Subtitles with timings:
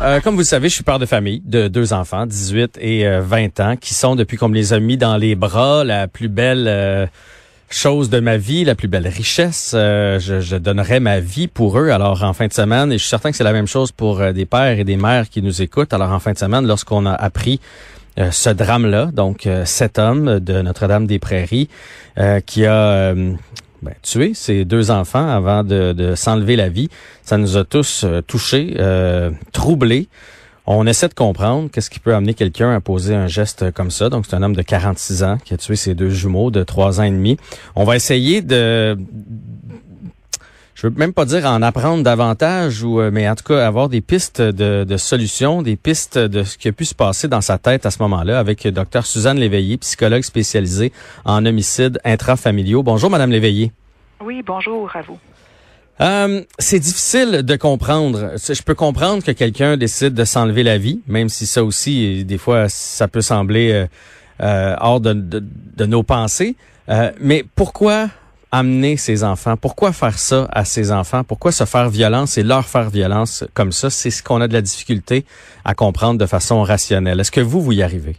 [0.00, 3.06] Euh, comme vous le savez, je suis père de famille de deux enfants, 18 et
[3.18, 6.28] 20 ans, qui sont, depuis qu'on me les a mis dans les bras, la plus
[6.28, 7.06] belle euh,
[7.70, 9.72] chose de ma vie, la plus belle richesse.
[9.74, 11.90] Euh, je, je, donnerais ma vie pour eux.
[11.90, 14.20] Alors, en fin de semaine, et je suis certain que c'est la même chose pour
[14.32, 15.94] des pères et des mères qui nous écoutent.
[15.94, 17.60] Alors, en fin de semaine, lorsqu'on a appris
[18.18, 21.68] ce drame-là, donc cet homme de Notre-Dame-des-Prairies,
[22.44, 23.14] qui a
[23.82, 26.88] ben, tuer ses deux enfants avant de, de s'enlever la vie.
[27.22, 30.08] Ça nous a tous euh, touchés, euh, troublés.
[30.66, 34.08] On essaie de comprendre qu'est-ce qui peut amener quelqu'un à poser un geste comme ça.
[34.08, 37.00] Donc, c'est un homme de 46 ans qui a tué ses deux jumeaux de 3
[37.00, 37.36] ans et demi.
[37.74, 38.96] On va essayer de
[40.82, 43.88] je veux même pas dire en apprendre davantage ou euh, mais en tout cas avoir
[43.88, 47.40] des pistes de, de, solutions, des pistes de ce qui a pu se passer dans
[47.40, 50.92] sa tête à ce moment-là avec Dr Suzanne Léveillé, psychologue spécialisée
[51.24, 52.82] en homicides intrafamiliaux.
[52.82, 53.70] Bonjour madame Léveillé.
[54.24, 55.18] Oui, bonjour à vous.
[56.00, 58.32] Euh, c'est difficile de comprendre.
[58.36, 62.38] Je peux comprendre que quelqu'un décide de s'enlever la vie, même si ça aussi, des
[62.38, 63.86] fois, ça peut sembler euh,
[64.40, 65.44] euh hors de, de,
[65.76, 66.56] de, nos pensées.
[66.88, 68.08] Euh, mais pourquoi
[68.52, 69.56] amener ses enfants?
[69.56, 71.24] Pourquoi faire ça à ses enfants?
[71.24, 73.90] Pourquoi se faire violence et leur faire violence comme ça?
[73.90, 75.24] C'est ce qu'on a de la difficulté
[75.64, 77.18] à comprendre de façon rationnelle.
[77.18, 78.16] Est-ce que vous, vous y arrivez?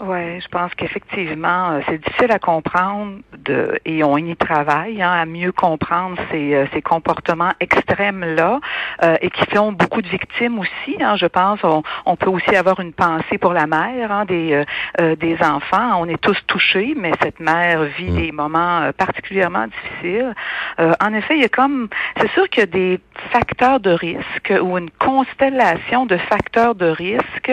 [0.00, 5.12] Oui, je pense qu'effectivement, euh, c'est difficile à comprendre de, et on y travaille hein,
[5.12, 8.58] à mieux comprendre ces, euh, ces comportements extrêmes-là
[9.04, 10.96] euh, et qui font beaucoup de victimes aussi.
[11.00, 14.64] Hein, je pense on, on, peut aussi avoir une pensée pour la mère hein, des,
[14.98, 16.00] des enfants.
[16.00, 18.16] On est tous touchés, mais cette mère vit mm.
[18.16, 20.34] des moments particulièrement difficiles.
[20.78, 21.88] en effet, il y a comme,
[22.20, 23.00] c'est sûr qu'il y a des
[23.30, 27.52] facteurs de risque ou une constellation de facteurs de risque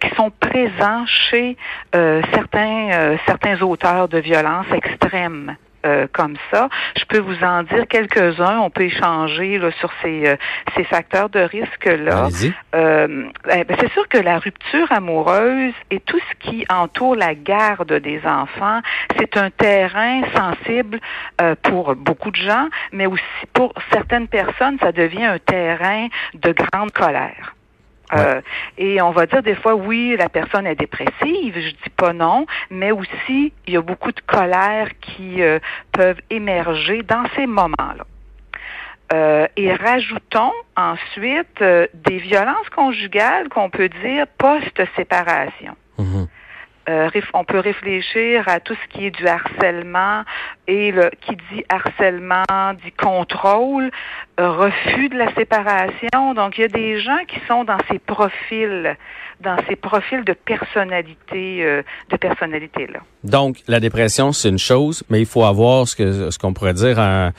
[0.00, 1.56] qui sont présents chez
[1.94, 5.56] euh, certains, euh, certains auteurs de violence extrême.
[5.84, 6.68] Euh, comme ça.
[6.98, 8.58] Je peux vous en dire quelques-uns.
[8.58, 10.36] On peut échanger là, sur ces,
[10.74, 12.28] ces facteurs de risque-là.
[12.72, 13.30] Ben,
[13.78, 18.80] c'est sûr que la rupture amoureuse et tout ce qui entoure la garde des enfants,
[19.16, 20.98] c'est un terrain sensible
[21.62, 26.90] pour beaucoup de gens, mais aussi pour certaines personnes, ça devient un terrain de grande
[26.90, 27.55] colère.
[28.14, 28.40] Euh,
[28.78, 32.46] et on va dire des fois, oui, la personne est dépressive, je dis pas non,
[32.70, 35.58] mais aussi, il y a beaucoup de colère qui euh,
[35.92, 38.06] peuvent émerger dans ces moments-là.
[39.12, 45.76] Euh, et rajoutons ensuite des violences conjugales qu'on peut dire post-séparation.
[45.98, 46.25] Mm-hmm.
[46.88, 50.22] Euh, on peut réfléchir à tout ce qui est du harcèlement
[50.68, 52.44] et le, qui dit harcèlement
[52.84, 53.90] dit contrôle,
[54.38, 56.34] euh, refus de la séparation.
[56.34, 58.96] Donc il y a des gens qui sont dans ces profils,
[59.40, 63.00] dans ces profils de personnalité, euh, de personnalité là.
[63.24, 66.74] Donc la dépression c'est une chose, mais il faut avoir ce que ce qu'on pourrait
[66.74, 67.32] dire un,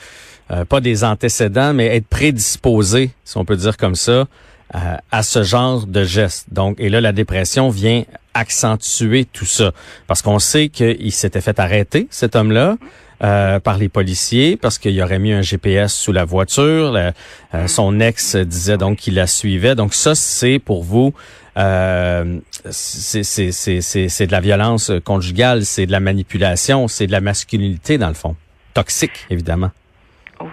[0.68, 4.26] pas des antécédents, mais être prédisposé, si on peut dire comme ça,
[4.72, 6.48] à ce genre de geste.
[6.52, 9.72] Donc, et là, la dépression vient accentuer tout ça.
[10.06, 12.76] Parce qu'on sait qu'il s'était fait arrêter, cet homme-là.
[13.20, 16.94] Euh, par les policiers parce qu'il aurait mis un GPS sous la voiture.
[16.94, 19.74] Euh, son ex disait donc qu'il la suivait.
[19.74, 21.12] Donc ça, c'est pour vous,
[21.56, 22.38] euh,
[22.70, 28.14] c'est de la violence conjugale, c'est de la manipulation, c'est de la masculinité dans le
[28.14, 28.36] fond.
[28.72, 29.72] Toxique, évidemment.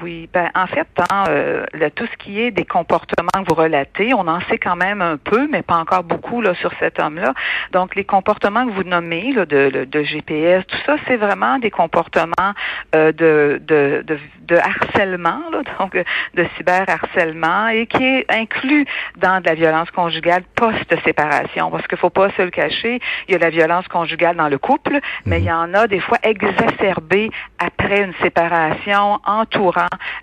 [0.02, 1.66] Oui, ben en fait, hein, euh,
[1.96, 5.18] tout ce qui est des comportements que vous relatez, on en sait quand même un
[5.18, 7.34] peu, mais pas encore beaucoup là sur cet homme-là.
[7.72, 11.70] Donc les comportements que vous nommez là, de, de, GPS, tout ça, c'est vraiment des
[11.70, 12.54] comportements
[12.96, 14.04] euh, de, de,
[14.42, 18.88] de, harcèlement, là, donc de cyberharcèlement, et qui est inclus
[19.18, 23.36] dans de la violence conjugale post-séparation, parce qu'il faut pas se le cacher, il y
[23.36, 27.30] a la violence conjugale dans le couple, mais il y en a des fois exacerbée
[27.60, 29.75] après une séparation, entourée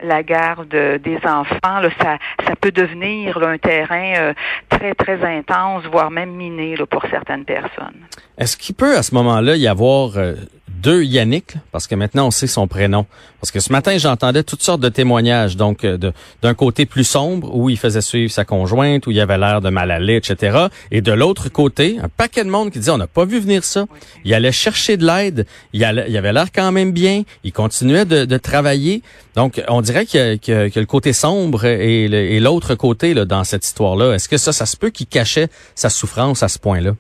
[0.03, 4.35] la garde des enfants, ça peut devenir un terrain euh,
[4.69, 8.07] très, très intense, voire même miné pour certaines personnes.
[8.39, 10.35] Est-ce qu'il peut à ce moment-là y avoir euh,
[10.83, 13.07] deux Yannick, parce que maintenant on sait son prénom.
[13.41, 15.97] Parce que ce matin, j'entendais toutes sortes de témoignages, donc euh,
[16.43, 19.71] d'un côté plus sombre, où il faisait suivre sa conjointe, où il avait l'air de
[19.71, 20.67] mal aller, etc.
[20.91, 23.65] Et de l'autre côté, un paquet de monde qui disait, on n'a pas vu venir
[23.65, 23.87] ça.
[24.25, 29.03] Il allait chercher de l'aide, il, avait l'air quand même bien, il continuait de, travailler.
[29.37, 34.15] Donc, on dirait a le côté sombre et l'autre côté là, dans cette histoire-là.
[34.15, 36.95] Est-ce que ça, ça se peut qu'il cachait sa souffrance à ce point-là?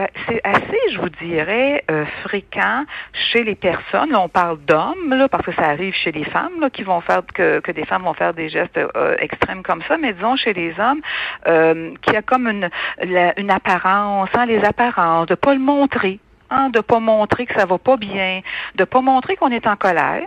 [0.00, 4.16] Ben, c'est assez, je vous dirais, euh, fréquent chez les personnes.
[4.16, 7.20] on parle d'hommes, là, parce que ça arrive chez les femmes, là, qui vont faire
[7.34, 9.98] que, que des femmes vont faire des gestes euh, extrêmes comme ça.
[9.98, 11.02] Mais disons chez les hommes,
[11.46, 12.70] euh, qui a comme une,
[13.36, 16.18] une apparence, hein, les apparences, de pas le montrer,
[16.48, 18.40] hein, de pas montrer que ça va pas bien,
[18.76, 20.22] de pas montrer qu'on est en colère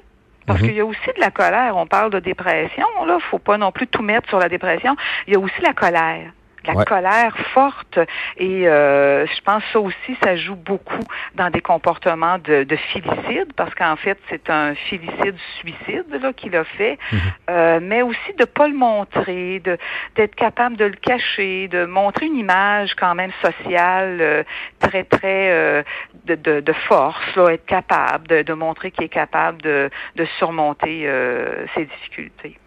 [0.45, 0.67] Parce mhm.
[0.67, 1.77] qu'il y a aussi de la colère.
[1.77, 3.17] On parle de dépression, là.
[3.31, 4.95] Faut pas non plus tout mettre sur la dépression.
[5.25, 6.31] Il y a aussi la colère
[6.65, 7.99] la colère forte.
[8.37, 11.03] Et euh, je pense que ça aussi, ça joue beaucoup
[11.35, 16.63] dans des comportements de, de filicide, parce qu'en fait, c'est un filicide-suicide là qu'il a
[16.63, 17.19] fait, mhm.
[17.49, 19.77] euh, mais aussi de pas le montrer, de
[20.15, 24.43] d'être capable de le cacher, de montrer une image quand même sociale euh,
[24.79, 25.83] très très euh,
[26.25, 30.25] de, de, de, force, là, être capable de, de montrer qu'il est capable de, de
[30.37, 32.57] surmonter euh, ses difficultés.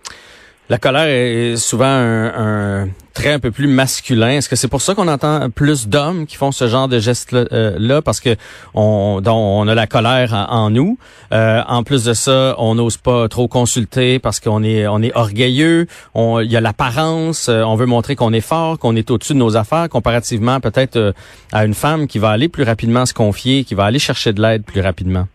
[0.69, 4.31] La colère est souvent un, trait un peu plus masculin.
[4.31, 7.45] Est-ce que c'est pour ça qu'on entend plus d'hommes qui font ce genre de gestes-là,
[7.53, 8.35] euh, parce que
[8.75, 10.99] on, on a la colère en, nous.
[11.31, 15.15] Euh, en plus de ça, on n'ose pas trop consulter parce qu'on est on est
[15.15, 15.87] orgueilleux.
[16.17, 17.49] Il y a l'apparence.
[17.49, 21.15] Euh, on veut montrer qu'on est fort, qu'on est au-dessus de nos affaires, comparativement peut-être
[21.53, 24.43] à une femme qui va aller plus rapidement se confier, qui va aller chercher de
[24.43, 25.29] l'aide plus rapidement.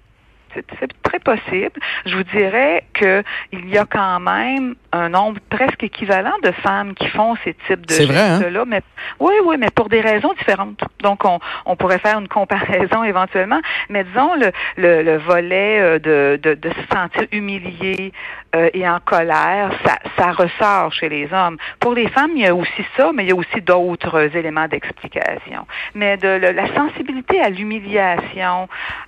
[1.23, 1.79] Possible.
[2.05, 6.93] Je vous dirais que il y a quand même un nombre presque équivalent de femmes
[6.93, 8.39] qui font ces types de hein?
[8.39, 8.81] gestes-là, mais
[9.19, 10.81] oui, oui, mais pour des raisons différentes.
[11.01, 15.99] Donc, on, on pourrait faire une comparaison éventuellement, mais disons le, le, le volet euh,
[15.99, 18.11] de, de, de, se sentir humilié
[18.55, 21.57] euh, et en colère, ça, ça ressort chez les hommes.
[21.79, 24.67] Pour les femmes, il y a aussi ça, mais il y a aussi d'autres éléments
[24.67, 25.65] d'explication.
[25.95, 28.67] Mais de la sensibilité à l'humiliation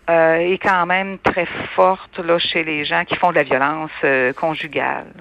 [0.10, 3.92] euh, est quand même très forte là chez les gens qui font de la violence
[4.04, 5.13] euh, conjugale.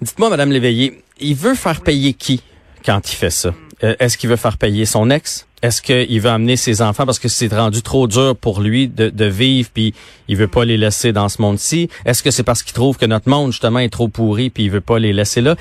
[0.00, 2.42] Dites-moi, Madame Léveillé, il veut faire payer qui
[2.84, 3.52] quand il fait ça?
[3.82, 5.47] Euh, est-ce qu'il veut faire payer son ex?
[5.62, 9.08] Est-ce qu'il veut amener ses enfants parce que c'est rendu trop dur pour lui de,
[9.10, 9.94] de, vivre puis
[10.28, 11.88] il veut pas les laisser dans ce monde-ci?
[12.04, 14.70] Est-ce que c'est parce qu'il trouve que notre monde justement est trop pourri puis il
[14.70, 15.56] veut pas les laisser là?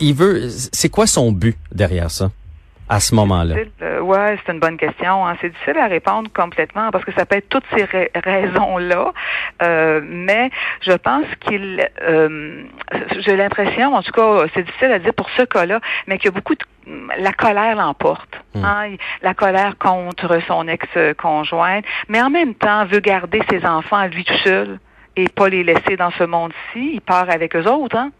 [0.00, 2.30] Il veut, c'est quoi son but derrière ça?
[2.92, 3.54] À ce moment-là?
[3.80, 5.26] Euh, ouais, c'est une bonne question.
[5.26, 5.34] Hein.
[5.40, 9.12] C'est difficile à répondre complètement parce que ça peut être toutes ces raisons-là.
[9.62, 10.50] Euh, mais
[10.82, 12.64] je pense qu'il, euh,
[13.20, 16.28] j'ai l'impression, en tout cas, c'est difficile à dire pour ce cas-là, mais qu'il y
[16.28, 16.64] a beaucoup de
[17.18, 18.38] la colère l'emporte.
[18.54, 18.64] Hmm.
[18.64, 18.96] Hein.
[19.22, 24.24] La colère contre son ex-conjointe, mais en même temps veut garder ses enfants à lui
[24.24, 24.78] tout seul
[25.16, 26.90] et pas les laisser dans ce monde-ci.
[26.94, 27.96] Il part avec eux autres.
[27.96, 28.10] Hein?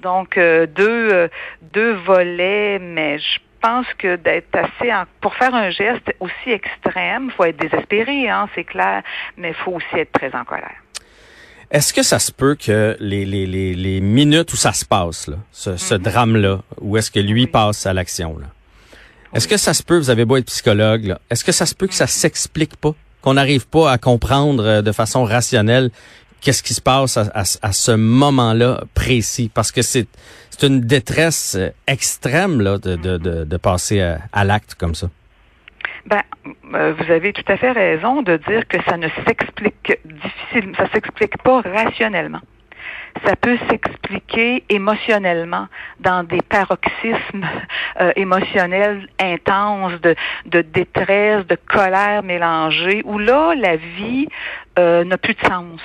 [0.00, 1.30] Donc, deux,
[1.72, 7.32] deux volets, mais je pense que d'être assez pour faire un geste aussi extrême, il
[7.32, 9.02] faut être désespéré, hein, c'est clair,
[9.36, 10.76] mais il faut aussi être très en colère.
[11.70, 15.28] Est-ce que ça se peut que les, les, les, les minutes où ça se passe,
[15.28, 16.02] là, ce, ce mhm.
[16.02, 18.48] drame-là, où est-ce que lui passe à l'action, là,
[19.34, 21.86] est-ce que ça se peut, vous avez beau être psychologue, est-ce que ça se peut
[21.86, 25.90] que ça s'explique pas, qu'on n'arrive pas à comprendre euh, de façon rationnelle
[26.42, 29.50] qu'est-ce qui se passe à, ce moment-là précis?
[29.52, 30.06] Parce que c'est
[30.50, 34.94] c'est une détresse euh, extrême là, de, de, de, de passer à, à l'acte comme
[34.94, 35.08] ça.
[36.06, 36.22] Ben,
[36.74, 40.90] euh, vous avez tout à fait raison de dire que ça ne s'explique difficilement, ça
[40.92, 42.40] s'explique pas rationnellement.
[43.26, 45.68] Ça peut s'expliquer émotionnellement
[46.00, 47.46] dans des paroxysmes
[48.00, 50.16] euh, émotionnels intenses de,
[50.46, 54.26] de détresse, de colère mélangée, où là, la vie
[54.78, 55.80] euh, n'a plus de sens.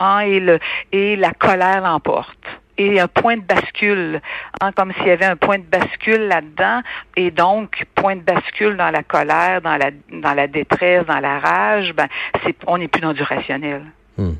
[0.00, 0.58] Hein, et, le,
[0.92, 2.38] et la colère l'emporte
[2.76, 4.20] et un point de bascule,
[4.60, 6.80] hein, comme s'il y avait un point de bascule là-dedans,
[7.16, 11.38] et donc point de bascule dans la colère, dans la dans la détresse, dans la
[11.38, 12.08] rage, ben
[12.44, 13.82] c'est on n'est plus dans du rationnel.
[14.16, 14.34] Hmm.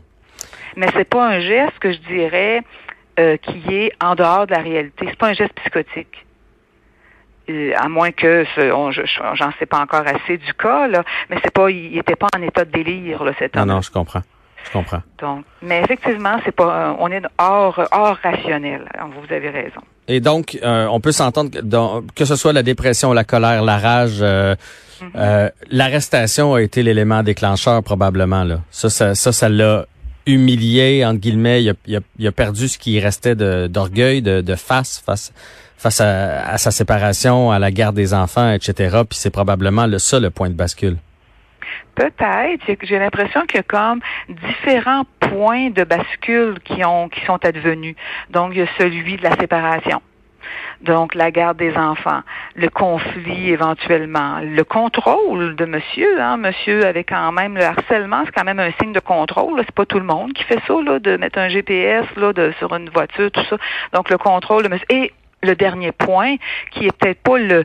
[0.76, 2.62] Mais c'est pas un geste que je dirais
[3.18, 5.06] euh, qui est en dehors de la réalité.
[5.08, 6.26] C'est pas un geste psychotique.
[7.48, 11.70] Euh, à moins que j'en sais pas encore assez du cas là, mais c'est pas
[11.70, 13.68] il était pas en état de délire là cet homme.
[13.68, 14.22] Non non, je comprends.
[14.64, 15.02] Je comprends.
[15.20, 18.82] Donc, mais effectivement, c'est pas, euh, on est hors, hors rationnel.
[19.12, 19.80] Vous avez raison.
[20.08, 23.78] Et donc, euh, on peut s'entendre que, que ce soit la dépression, la colère, la
[23.78, 24.54] rage, euh,
[25.02, 25.50] mm-hmm.
[25.70, 28.60] l'arrestation a été l'élément déclencheur probablement là.
[28.70, 29.86] Ça, ça, ça, l'a
[30.26, 31.62] humilié entre guillemets.
[31.62, 35.32] Il a, il, a, il a, perdu ce qui restait d'orgueil, de, de, face, face,
[35.76, 39.02] face à, à, sa séparation, à la garde des enfants, etc.
[39.08, 40.96] Puis c'est probablement le ça le point de bascule.
[41.94, 42.64] Peut-être.
[42.82, 47.96] J'ai l'impression qu'il y a comme différents points de bascule qui ont qui sont advenus.
[48.30, 50.00] Donc, il y a celui de la séparation.
[50.80, 52.20] Donc, la garde des enfants,
[52.56, 58.32] le conflit éventuellement, le contrôle de monsieur, hein, monsieur avec quand même le harcèlement, c'est
[58.32, 59.62] quand même un signe de contrôle.
[59.64, 62.52] C'est pas tout le monde qui fait ça, là, de mettre un GPS là, de,
[62.58, 63.56] sur une voiture, tout ça.
[63.92, 65.10] Donc, le contrôle de monsieur.
[65.44, 66.36] Le dernier point,
[66.72, 67.64] qui est peut-être pas le,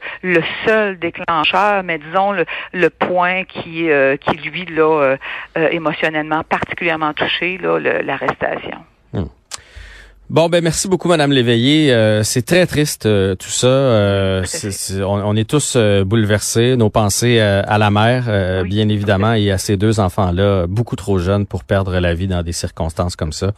[0.65, 5.17] seul déclencheur, mais disons le, le point qui, euh, qui lui, là, euh,
[5.57, 8.83] euh, émotionnellement particulièrement touché, là, l'arrestation.
[10.29, 11.91] Bon, ben merci beaucoup, Madame Léveillé.
[11.91, 13.65] Euh, c'est très triste euh, tout ça.
[13.65, 14.43] Euh,
[15.03, 16.75] on, est tous bouleversés.
[16.77, 21.47] Nos pensées à la mère, bien évidemment, et à ces deux enfants-là, beaucoup trop jeunes
[21.47, 23.53] pour perdre la vie dans des circonstances comme ça.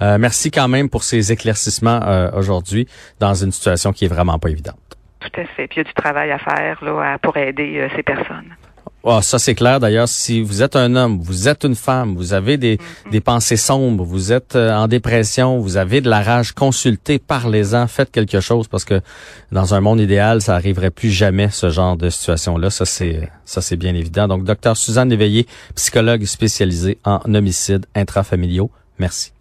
[0.00, 2.00] merci quand même pour ces éclaircissements
[2.34, 2.88] aujourd'hui
[3.20, 4.76] dans une situation qui est vraiment pas évidente.
[5.20, 5.68] Tout à fait.
[5.68, 8.54] Puis il y a du travail à faire là, pour aider ces personnes.
[9.04, 10.08] Oh, ça c'est clair d'ailleurs.
[10.08, 13.10] Si vous êtes un homme, vous êtes une femme, vous avez des, mm-hmm.
[13.12, 17.86] des pensées sombres, vous êtes euh, en dépression, vous avez de la rage, consultez, parlez-en,
[17.86, 19.00] faites quelque chose parce que
[19.52, 22.70] dans un monde idéal, ça arriverait plus jamais ce genre de situation-là.
[22.70, 24.26] Ça c'est ça c'est bien évident.
[24.26, 28.70] Donc, docteur Suzanne Éveillé, psychologue spécialisée en homicides intrafamiliaux.
[28.98, 29.32] Merci.